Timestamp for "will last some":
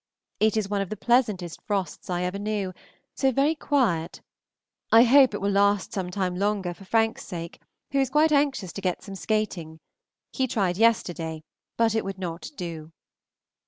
5.41-6.09